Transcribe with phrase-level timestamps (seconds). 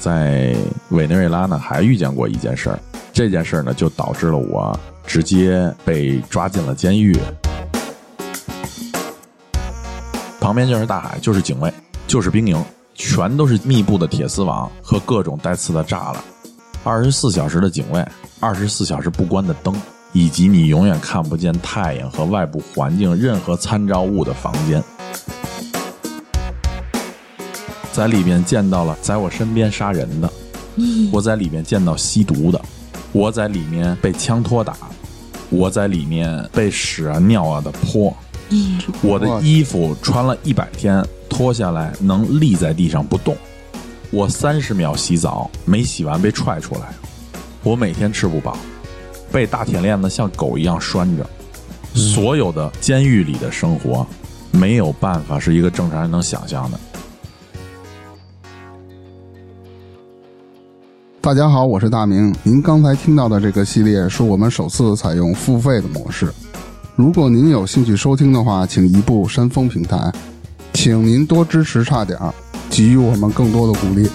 [0.00, 0.56] 在
[0.88, 2.78] 委内瑞拉呢还遇见过一件事儿，
[3.12, 4.76] 这件事儿呢就导致了我
[5.06, 7.14] 直接被抓进了监狱。
[10.40, 11.70] 旁边就是大海，就是警卫，
[12.06, 12.64] 就是兵营，
[12.94, 16.16] 全都是密布的铁丝网和各种带刺的栅栏，
[16.82, 18.02] 二十四小时的警卫，
[18.40, 19.74] 二十四小时不关的灯，
[20.14, 24.82] 以及你永远看不见太阳和外部环境任何参照物的房间。
[27.92, 30.30] 在里面见到了在我身边杀人的，
[31.12, 32.60] 我在里面见到吸毒的，
[33.12, 34.76] 我在里面被枪托打，
[35.48, 38.16] 我在里面被屎啊尿啊的泼，
[39.02, 43.36] 我的衣服穿了一百天脱下来能立在地上不动，
[44.10, 46.92] 我三十秒洗澡没洗完被踹出来，
[47.64, 48.56] 我每天吃不饱，
[49.32, 51.26] 被大铁链子像狗一样拴着，
[51.94, 54.06] 所有的监狱里的生活
[54.52, 56.78] 没有办法是一个正常人能想象的。
[61.22, 62.34] 大家好，我是大明。
[62.42, 66.32] 您刚才听到的这个系列是我们首次采用付费的模式。
[66.96, 70.10] 如果您有兴趣收听的话，请移步山峰平台。
[70.72, 72.32] 请您多支持差点儿，
[72.70, 74.08] 给予我们更多的鼓励。